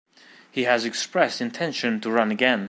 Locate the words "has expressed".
0.63-1.41